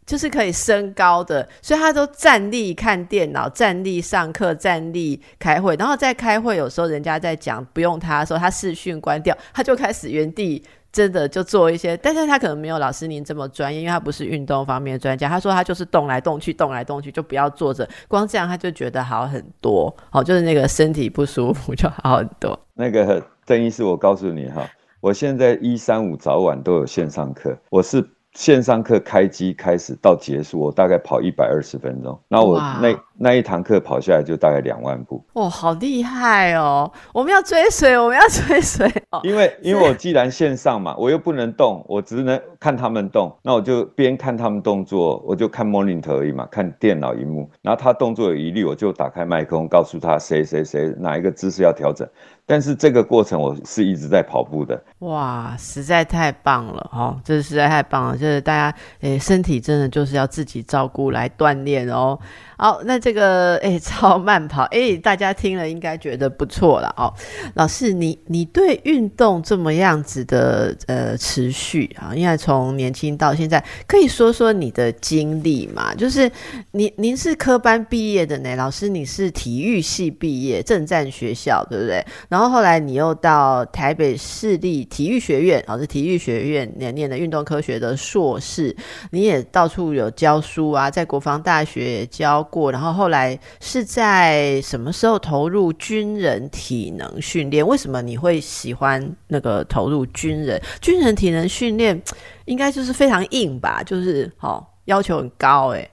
[0.07, 5.75] 就是可以升高的，所以他都站立看电脑，站立上课，站立开会。
[5.77, 10.63] 然后在开会，有时候人家在讲不用他的时候，他视讯关掉，他就开始原地
[10.93, 11.97] 真的就做一些。
[11.97, 15.27] 但是他可能没有老师您这么专业，因为他不是运动方面的专家。
[15.27, 19.95] 他说他就是动来动去，动来动去，就不要坐着，光这样他就觉得好很多。
[20.11, 22.59] 好，就是那个身体不舒服就好很多。
[22.77, 24.69] 那个郑医师，我告诉你哈，
[25.01, 28.07] 我现在一三五早晚都有线上课，我是。
[28.35, 32.19] 线上课开机开始到结束，我大概跑一百二十分钟。
[32.29, 35.25] 那我那那一堂课跑下来就大概两万步。
[35.35, 36.91] 哇，好厉害哦！
[37.13, 38.91] 我们要追随，我们要追随。
[39.23, 43.33] 因为因为我既然线上嘛，我又不能动，我只能看他们动。
[43.43, 47.49] 那我就边看他们动作，我就看 monitor 而已嘛，看电脑荧幕。
[47.63, 52.09] 然后他动作有疑虑，我就打开麦克风，告诉他谁谁谁哪一个姿势要调整。
[52.47, 57.19] 但是这个过程我是一直在跑步的，哇，实在太棒了哈！
[57.25, 62.19] 这实在太棒了，就是大家诶，身体真的就是要自己照顾来锻炼哦。
[62.59, 67.13] 好，那这个诶 超慢跑诶，大家听了应该觉得不错了哦。
[67.55, 75.95] 老师，你你对运动这么样子的呃持续啊，因为从年轻到现在，可以说说你的经历嘛？
[75.95, 76.31] 就是
[76.73, 82.05] 您您是科班毕业的呢，老师你是体育系毕业，正战学校对不对？
[82.35, 88.77] 然后后来你又到台北市立体育学院，哦是体育学院念念的运动科学的硕士，
[89.13, 92.43] 你也到处有教书啊，在国防大学也教。
[92.51, 97.65] 过，然后后来是在什么时候投入军人体能训练？
[97.65, 100.61] 为什么你会喜欢那个投入军人？
[100.81, 102.03] 军人体能训练
[102.47, 103.81] 应该就是非常硬吧？
[103.85, 105.89] 就是好要求很高哎。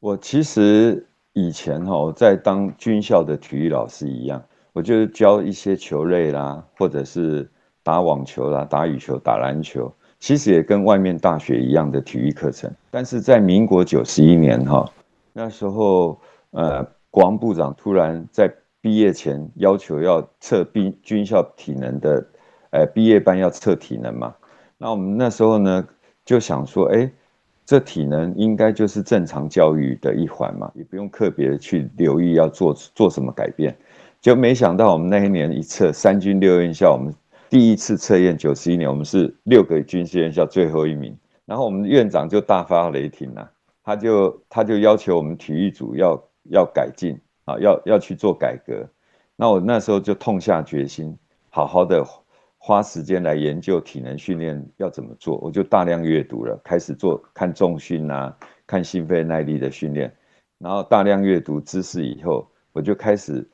[0.00, 4.42] 我其实以前哈在当军校的体育老师一样，
[4.72, 7.50] 我就教一些球类啦，或者是
[7.82, 12.70] 打网球啦、打羽球、打篮球，其实也跟外面大学一样的体育课程。
[12.90, 14.90] 但是在民国九十一年哈。
[15.34, 22.26] 那时候，呃，国防部长突然在毕业前要求要测兵军校体能的，
[22.70, 24.34] 呃，毕业班要测体能嘛。
[24.78, 25.86] 那我们那时候呢，
[26.24, 27.10] 就想说，哎，
[27.64, 33.76] 这体能应该就是正常教育的一环嘛，也不用特别去留意要做做什么改变。
[34.22, 37.12] 就没想到我们那一年一测三军六院校，我们
[37.50, 43.50] 第一次测验九十一年，我们是六个军事院校最后一名，然后我们院长就大发雷霆了。
[43.82, 48.88] 他就他就要求我们体育组要要改进啊，要要去做改革。
[49.34, 51.18] 那我那时候就痛下决心，
[51.50, 52.06] 好好的
[52.58, 58.32] 花时间来研究体能训练要怎么做，我就大量阅读了，开始做看重训啊，
[58.68, 60.14] 看心肺耐力的训练，
[60.58, 63.44] 然后大量阅读知识以后，我就开始，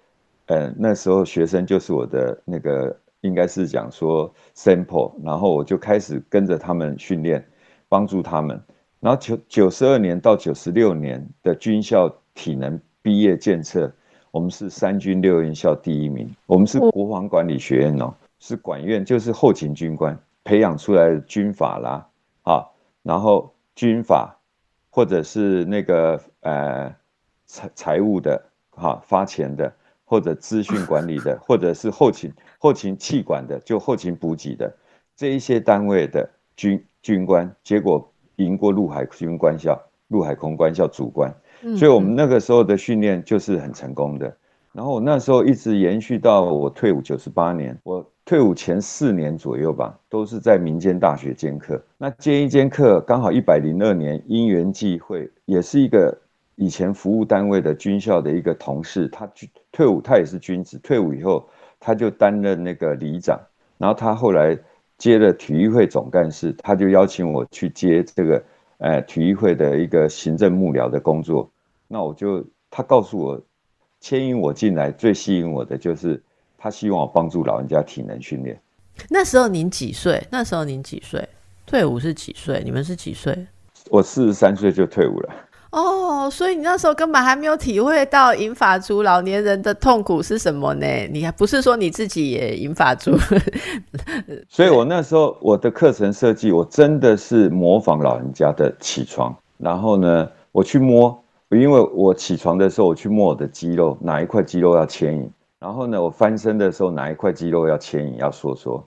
[0.49, 7.43] 呃，那时候学生就是我的那个应该是讲说 sample，然后我就开始跟着他们训练，
[7.89, 8.61] 帮助他们，
[9.01, 13.91] 然后九九十二年到九十六年的军校体能毕业检测。
[14.31, 22.07] 我们是三军六院校第一名，我们是国防管理学院哦，是管院，就是后勤军官培养出来的军法啦，
[22.43, 22.67] 啊，
[23.03, 24.39] 然后军法
[24.91, 26.95] 或者是那个呃
[27.47, 29.73] 财财务的哈发钱的，
[30.09, 34.75] 或者资讯管理的，或者是后勤后勤气管的，就后勤补给的
[35.14, 41.33] 这一些单位的军军官，结果赢过陆海军官校、陆海空官校主官。
[41.77, 44.35] 所以，我们那个时候的训练就是很成功的。
[44.73, 51.83] 然后，我那时候一直延续到我退伍九十八年，我退伍前四年左右吧，都是在民间大学兼课。
[51.97, 56.16] 那兼一兼课，刚好一百零二年因缘际会，也是一个
[56.55, 59.27] 以前服务单位的军校的一个同事，他
[59.79, 63.41] 退伍，他也是军职，退伍以后他就担任那个里长。
[63.77, 64.59] 然后他后来
[64.97, 68.43] 接了体育会总干事，他就邀请我去接这个。
[68.81, 71.51] 呃，体育会的一个行政幕僚的工作，
[71.88, 73.41] 那我就他告诉我，
[74.01, 76.23] 牵引我进来最吸引我的就是
[76.57, 78.57] 他希望我帮助老人家体能训练。
[79.09, 80.25] 那时候您几岁？
[80.31, 81.29] 那时候您几岁？
[81.67, 82.62] 退伍是几岁？
[82.64, 83.37] 你们是几岁？
[83.91, 85.35] 我四十三岁就退伍了。
[85.71, 90.87] 哦，所以你那时候根本还没有体会到银发族老年人的痛苦是什么呢？
[91.13, 93.13] 你还不是说你自己也银发族？
[94.49, 108.83] 所以我那时候我的课程设计，我真的是模仿老人家的起床，然后呢，我去摸，因为我起床的时候我去摸我的肌肉，哪一块肌肉要牵引，然后呢，我翻身的时候哪一块肌肉要牵引要缩缩，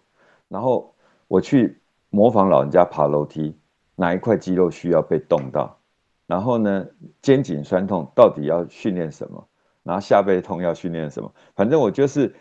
[0.48, 0.92] 然后
[1.28, 3.56] 我去模仿老人家爬楼梯，
[3.96, 5.78] 哪一块肌肉需要被动到。
[6.28, 6.86] 然后呢，
[7.22, 9.48] 肩颈酸痛到底要训练什么？
[9.84, 11.34] 然后下背痛要训练什么？
[11.56, 12.34] 反正我就是，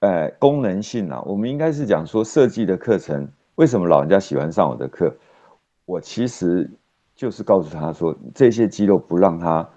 [0.00, 1.22] 呃，功能性啊。
[1.22, 5.12] 我们应该是讲说设计的课程，为什么老人家喜欢上我的课？
[5.86, 6.70] 我其实
[7.14, 9.68] 就是告诉他说，这些肌肉不让他，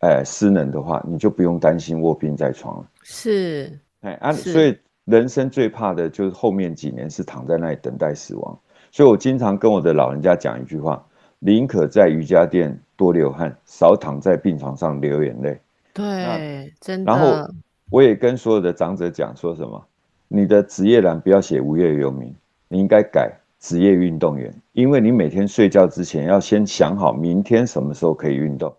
[0.00, 2.86] 哎，失能的话，你就不用担心卧病在床了。
[3.02, 8.58] 是，哎啊，所以人生最怕的就是后面几年是躺在那里等待死亡。
[8.90, 11.02] 所以我经常跟我的老人家讲一句话。
[11.44, 15.58] 宁可在瑜伽垫多流汗，少躺在病床上流眼泪。
[15.92, 17.12] 对，真的。
[17.12, 17.52] 然后
[17.90, 19.84] 我也跟所有的长者讲，说什么？
[20.28, 22.32] 你的职业栏不要写无业游民，
[22.68, 28.72] 你应该改职业运动员，因为你每天睡觉之前要先想好明天什么时候可以运动，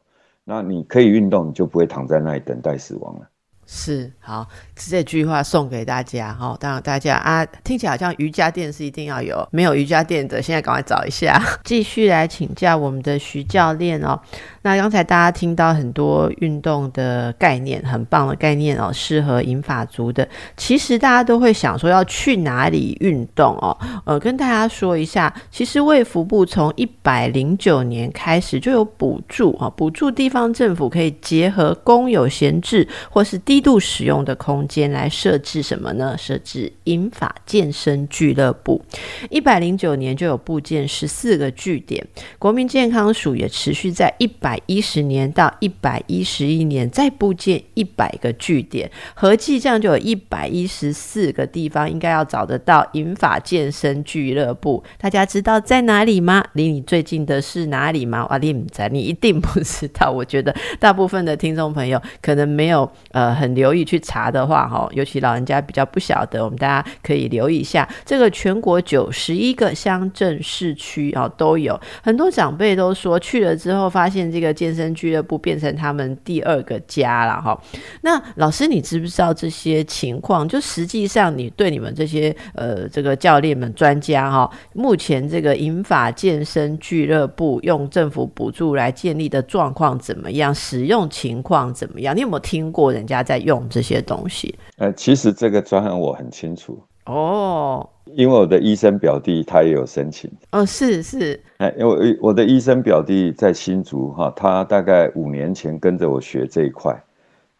[0.45, 3.29] 那你可以运动，你就不会躺在那里等待死亡了。
[3.75, 6.55] 是好，这句话送给大家哈。
[6.59, 11.41] 当然，大家啊，听起来好像瑜伽垫是一定要有，没有瑜伽垫的，现在赶快找一下。
[11.65, 14.19] 继续来请教我们的徐教练哦。
[14.63, 20.25] 那刚才大家听到很多运动的概念，很棒的概念哦，适合银发族的。
[20.55, 23.77] 其实大家都会想说要去哪里运动哦。
[24.05, 36.15] 呃，跟大家说一下，其实卫福部从一百零九年开始就有补助啊，补助地方政府可以结合公有闲置或是低度使用的空间来设置什么呢？
[36.17, 38.81] 设置银发健身俱乐部。
[39.29, 42.07] 一百零九年就有部建十四个据点，
[42.39, 44.52] 国民健康署也持续在一百。
[44.65, 54.83] 一十年到一百一十一年，再布建一百个据点，合计这样就有一百一十四个地方，应该要找得到银发健身俱乐部。
[54.99, 56.43] 大家知道在哪里吗？
[56.53, 58.27] 离你最近的是哪里吗？
[58.29, 60.11] 哇，你在，你一定不知道。
[60.11, 67.89] 我觉得大部分的听众朋友可能没有呃很留意去查的话，哈，尤其老人家比较不晓得，我们大家可以留意一下。
[68.05, 74.42] 这个全国九十一个乡镇市区啊都有，很多长辈都说去了之后发现这。
[74.42, 77.59] 个个健身俱乐部变成他们第二个家了哈。
[78.01, 80.47] 那老师，你知不知道这些情况？
[80.47, 90.53] 就实际上，你对你们这些呃这个教练们、专家哈，目前这个银发健身俱乐部用政府补助来建立的状况怎么样？
[90.53, 92.15] 使用情况怎么样？
[92.15, 94.53] 你有没有听过人家在用这些东西？
[94.77, 97.89] 呃，其实这个专案我很清楚哦。
[98.15, 107.01] 因为我的医生表弟他也有申请哦，是是，哎，因为我的医生表弟在新竹哈，他大概五年前跟着我学这一块，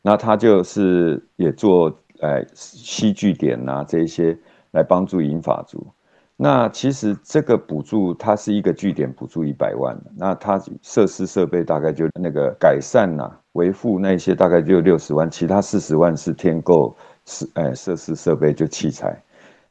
[0.01, 4.37] 那他就是也做哎西据点呐这一些
[4.71, 5.87] 来帮助银发族。
[6.35, 19.19] 那其实这个补助它是一个据点补助一百万，那它设施设备大概就那个改善呐维护那些大概就六十万，其他四十万是添购是哎设施设备就器材。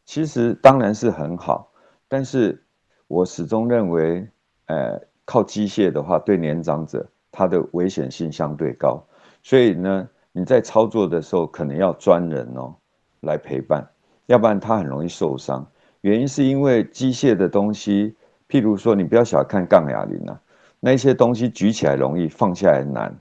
[0.04, 1.70] 其实当然是很好，
[2.08, 2.62] 但是
[3.08, 4.26] 我始终认为，
[4.66, 9.02] 呃，靠机械的话，对年长者他的危险性相对高，
[9.42, 12.74] 所以呢，你在操作的时候可能要专人哦
[13.20, 13.88] 来陪伴，
[14.26, 15.66] 要不然他很容易受伤。
[16.00, 18.16] 原因是因为机械的东西，
[18.48, 20.40] 譬如说你不要小看杠哑铃啊，
[20.80, 23.16] 那些东西举起来容易，放下来难。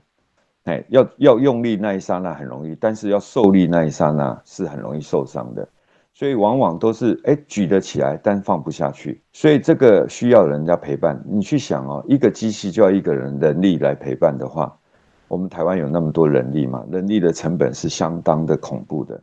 [0.64, 5.68] 哎，要要用力那一刹那很容易，但是要受力那一刹那是很容易受伤的。
[6.14, 9.20] 所以往往都是哎举得起来，但放不下去。
[9.32, 11.22] 所以这个需要人家陪伴。
[11.26, 14.76] 你去想哦，一个机器就要一个人人力来陪伴的话，
[15.28, 16.84] 我们台湾有那么多人力嘛？
[16.90, 19.20] 人力的成本是相当的恐怖的。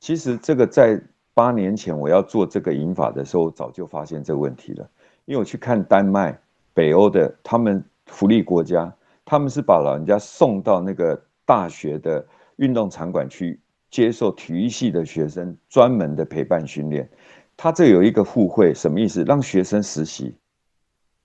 [0.00, 1.00] 其实这个在
[1.34, 4.88] 八年前我要做这个引法的时候，早就发现这个问题了。
[5.26, 6.38] 因为我去看丹麦、
[6.74, 8.92] 北欧的他们福利国家。
[9.22, 12.26] 他们是把老人家送到那个大学的
[12.56, 13.60] 运动场馆去
[13.90, 17.08] 接受体育系的学生专门的陪伴训练。
[17.56, 19.22] 他这有一个互惠，什么意思？
[19.24, 20.34] 让学生实习，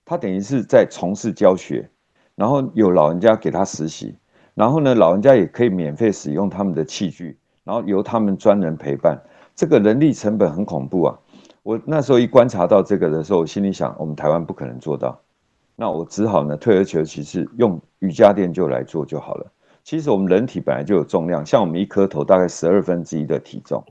[0.04, 1.88] 他等于是在从事教学，
[2.34, 4.14] 然后有老人家给他实习，
[4.54, 9.18] 然后呢，老人家也可以免费使用他们的器具，然后由他们专人陪伴。
[9.54, 11.18] 这个人力成本很恐怖啊！
[11.62, 15.18] 我那时候一观察到这个的时候，我心里想，我们台湾不可能做到。
[15.74, 19.50] 那我只好呢，退而求其次，用瑜伽垫就来做就好了。
[19.86, 23.84] 其实我们人体本来就有重量，像我们一颗头大概十二分之一的体重，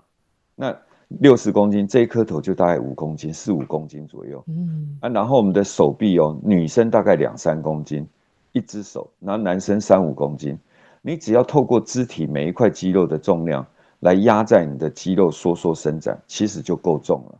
[0.53, 0.77] 那
[1.07, 4.43] 六十公斤，这一颗头就大概五公斤，四五公斤左右。
[4.49, 8.05] 嗯啊，然后我们的手臂哦，女生大概两三公斤，
[8.51, 10.59] 一只手，然后男生三五公斤。
[11.01, 13.65] 你只要透过肢体每一块肌肉的重量
[14.01, 17.39] 来压在你的肌肉收缩伸展，其实就够重了。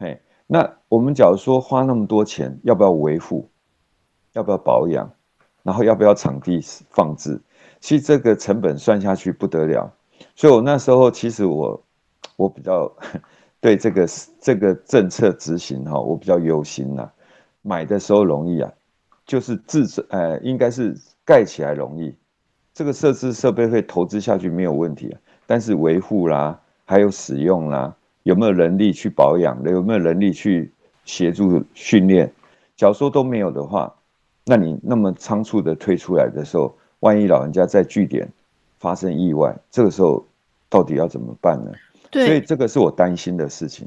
[0.00, 3.48] 嘿，那我们假如说花那么多钱，要不要维护？
[4.34, 5.10] 要不要保养，
[5.62, 7.40] 然后要不要场地放置？
[7.86, 9.88] 其实这个成本算下去不得了，
[10.34, 11.80] 所以我那时候其实我
[12.34, 12.92] 我比较
[13.62, 14.08] 对这个
[14.40, 17.08] 这个政策执行哈，我比较忧心呐。
[17.62, 18.68] 买的时候容易啊，
[19.24, 22.12] 就是自呃应该是盖起来容易，
[22.74, 29.62] 这个设置设备会投资下去没有问题啊，但是维护啦，还有使用啦，有没有能力去保养？
[29.62, 30.72] 有没有能力去
[31.04, 32.32] 协助训练？
[32.76, 33.94] 假如说都没有的话。
[34.48, 38.28] 那你那么仓促的推出来的时候，万一老人家在据点
[38.78, 40.24] 发生意外，这个时候
[40.68, 41.70] 到底要怎么办呢？
[42.10, 43.86] 对，所以这个是我担心的事情。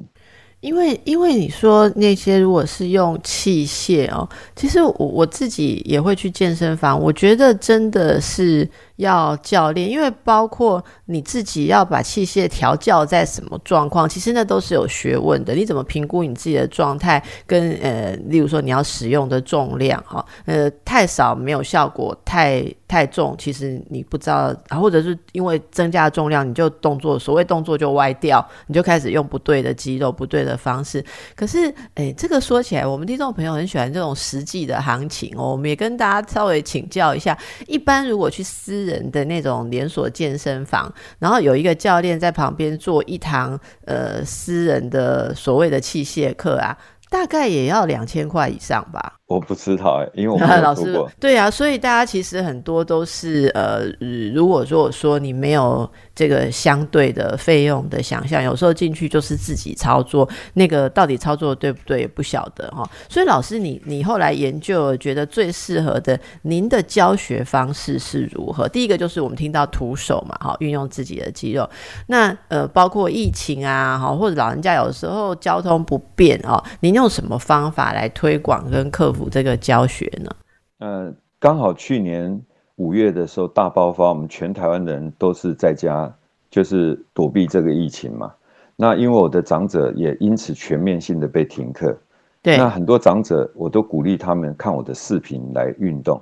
[0.62, 8.70] 因为，因为你说那些如果是用器械哦，其实我我自己也会去健身房，我觉得真的是。
[9.00, 15.54] 要教练，因为包括你自己要把器械调教在什么状况，其实那都是有学问的。
[15.54, 17.24] 你怎么评估你自己的状态？
[17.48, 31.04] 跟呃，例如说你要使用的重量，哈，呃，太少没有效果，太太重，其实你不知道，或者是因为增加重量，你就动作所谓动作就歪掉，你就开始用不对的肌肉、不对的方式。
[31.38, 35.52] 可是，哎，这个说起来，我们听众朋友很喜欢这种实际的行情哦。
[35.52, 46.78] 我们也跟大家稍微请教一下，一般如果去私人的那种连锁健身房，然后有一个教练在旁边做一堂呃私人的所谓的器械课啊。
[47.12, 51.12] 大概也要两千块以上吧，我不知道哎，因为我没有 做过。
[51.20, 53.86] 对啊，所以大家其实很多都是呃，
[54.34, 62.88] 如果说我说你没有这个相对的费用的想象，有时候进去就是自己操作，那个到底操作对不对不晓得哈。
[63.08, 68.68] 所以老师，你你后来研究觉得最适合的，您的教学方式是如何？
[68.68, 71.68] 第一个就是我们听到徒手嘛，哈，运用自己的肌肉。
[72.08, 77.00] 那呃，包括疫情啊，哈，或者老人家有时候交通不便哦，您。
[77.00, 80.30] 用什么方法来推广跟克服这个教学呢？
[80.78, 82.40] 呃，刚好去年
[82.76, 86.14] 五月的时候大爆发，我们全台湾人都是在家，
[86.52, 88.32] 就是躲避这个疫情嘛。
[88.76, 91.98] 那因为我的长者也因此全面性的被停课，
[92.42, 96.22] 对，那很多长者我都鼓励他们看我的视频来运动，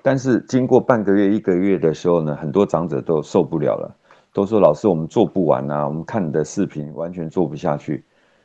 [0.00, 3.94] 但是经过半个月、一个月的时候呢，很多长者都受不了了，
[4.32, 8.02] 都说老师我们做不完啊，我们看你的视频完全做不下去。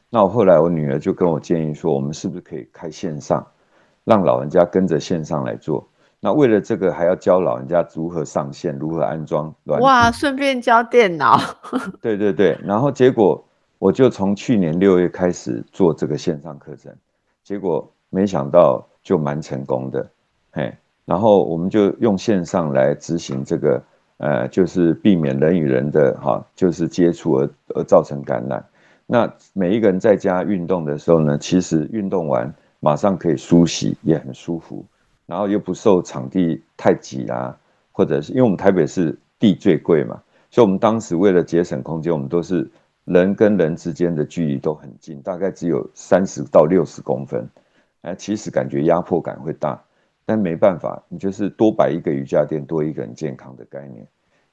[0.10, 3.48] 那我后来，我女儿就跟我建议说，我们是不是可以开线上，
[4.04, 5.88] 让老人家跟着线上来做？
[6.20, 9.54] 那为了这个，还要教老人家如何上线，如何安装。
[9.66, 11.38] 哇，顺便教电脑。
[12.02, 13.44] 对对对，然后结果
[13.78, 16.94] 我就从去年六月开始做这个线上课程，
[17.44, 20.08] 结果没想到就蛮成功的，
[20.52, 20.74] 嘿。
[21.06, 23.84] 然后我们就用线上来执行这个，
[24.20, 28.64] 呃，就是避免人与人的哈，就是接触而而造成感染。
[29.06, 32.54] 那每一个人在家运动的时候呢，其实运动完
[32.84, 34.86] 马上可以梳洗，也很舒服，
[35.26, 37.58] 然后又不受场地太挤啦，
[37.94, 40.22] 或者是因为我们台北市地最贵嘛，
[40.52, 42.70] 所以我们当时为了节省空间，我们都是
[43.06, 47.48] 人跟人之间的距离都很近，大概只有三十到六十公分，
[48.02, 49.82] 哎，其实感觉压迫感会大，
[50.26, 54.06] 但没办法，你就是多摆一个瑜伽垫，多一个人健康的概念。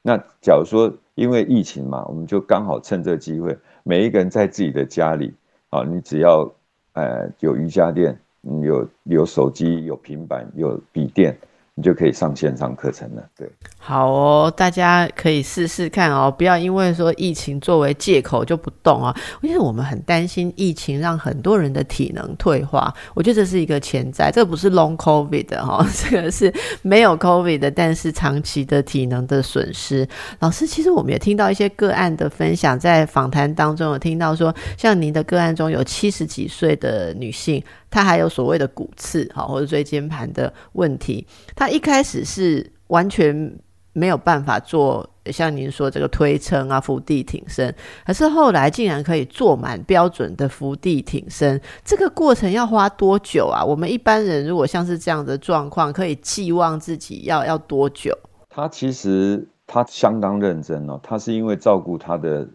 [0.02, 5.34] 那假如说因为疫情嘛，我们就刚好趁这个机会，每一个人在自己的家里，
[5.70, 6.48] 啊，你只要
[6.92, 8.18] 呃有瑜伽垫，
[8.62, 11.36] 有有手机，有平板，有笔电。
[11.76, 13.48] 你就可以上线上课程了，对，
[13.78, 26.52] 好哦，大家可以试试看哦，不要因为说疫情作为借口就不动啊，因为我们很担心疫情让很多人的体能退化，我觉得这是一个潜在，这不是 long covid 的哈， 这个是
[26.82, 30.06] 没有 covid 的，但是长期的体能的损失。
[30.40, 37.62] 老师，其实我们也听到一些个案的分享，在访谈当中有听到说，像您的个案中有七十几岁的女性。
[37.92, 41.26] 她还有所谓的骨刺，哈，或者椎间盘的问题。
[41.60, 43.54] 他一开始是完全
[43.92, 47.74] 没有办法做，像您说这个推撑啊、伏地挺身，
[48.06, 51.60] 可是后来竟然可以做满标准的伏地挺身。
[51.84, 53.62] 这个过程要花多久啊？
[53.62, 58.16] 我们一般人如果像是这样的状况，可以寄望自己要要多久？
[58.48, 62.48] 他其实他相当认真哦，他是因为照顾他的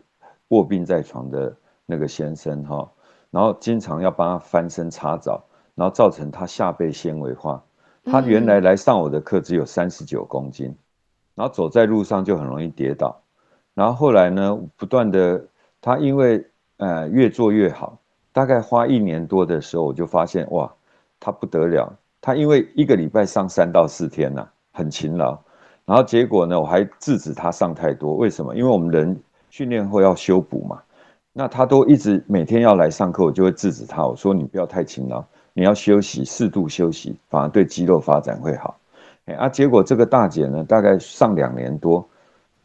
[0.47, 2.89] 卧病在床的那个先生哈。
[3.29, 5.45] 然后经常要帮他翻身擦澡，
[5.75, 7.63] 然后造成他下背纤维化。
[8.05, 10.73] 他原来来上我的课只有三十九公斤，
[11.33, 13.19] 然后走在路上就很容易跌倒。
[13.73, 15.43] 然后后来呢，不断的
[15.81, 16.45] 他因为
[16.77, 17.97] 呃越做越好，
[18.31, 20.71] 大概花一年多的时候，我就发现哇，
[21.19, 21.91] 他不得了。
[22.21, 25.37] 他因为一个礼拜上三到四天呐，很勤劳。
[25.85, 28.15] 然后结果呢，我还制止他上太多。
[28.15, 28.55] 为什么？
[28.55, 30.81] 因为我们人训练后要修补嘛。
[31.31, 34.07] 那他都一直每天要来上课，我就会制止他。
[34.07, 35.23] 我说你不要太勤劳，
[35.57, 38.77] 你要休息，适度休息，反而对肌肉发展会好。
[39.37, 42.07] 啊，结果这个大姐呢，大概上两年多，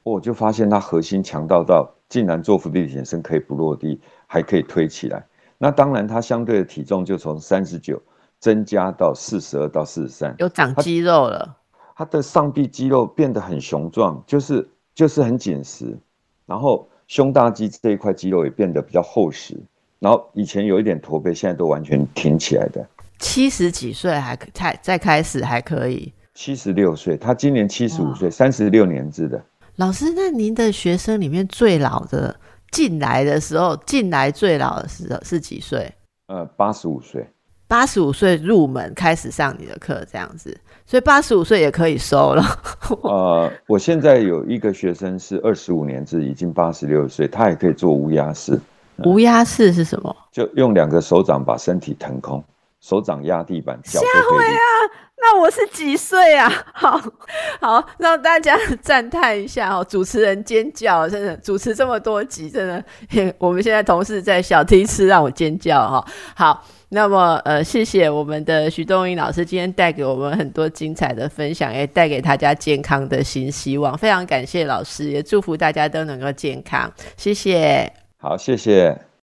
[0.02, 5.24] 我就发现她核心强到到，竟然做伏地挺身可以不落地，还可以推起来。
[5.56, 8.02] 那当然，她相对的体重就从三十九
[8.38, 11.56] 增加到四十二到四十三，有长肌肉了。
[11.94, 15.96] 她的上臂肌肉变得很雄壮，就是就是很紧实，
[16.44, 16.86] 然后。
[17.10, 19.60] 胸大肌这一块肌肉也变得比较厚实，
[20.00, 22.84] 然后以前有一点驼背，现在都完全挺起来的。
[23.18, 26.12] 七十几岁还才再开始还可以。
[26.34, 29.40] 七十六岁，他今年七十五岁，三十六年制的。
[29.76, 32.34] 老师，那您的学生里面最老的
[32.70, 35.92] 进来的时候，进来最老的时候是几岁？
[36.28, 37.28] 呃，八十五岁。
[37.68, 40.58] 八十五岁入门开始上你的课，这样子。
[40.86, 42.42] 所以八十五岁也可以收了。
[43.02, 48.58] 呃，我现在有一个学生是二十五年制，已经八十六岁，他也可以做乌鸦式。
[49.04, 50.14] 无压式是什么？
[50.32, 52.42] 就用两个手掌把身体腾空，
[52.80, 54.60] 手掌压地板，脚会啊！
[55.22, 56.50] 那我是几岁啊？
[56.72, 56.98] 好
[57.60, 59.84] 好让大家赞叹一下哦！
[59.86, 62.84] 主持人尖叫，真的主持这么多集，真的，
[63.38, 66.04] 我们现在同事在小提吃，让我尖叫哈。
[66.34, 66.64] 好。
[66.92, 73.96] 那么，呃，谢谢我们的徐东英老师今天带给我们很多精彩的分享，也带给大家健康的新希望。
[73.96, 76.92] 非常感谢老师，也祝福大家都能够健康。
[77.16, 78.09] 谢谢。
[78.20, 79.09] 好，谢谢。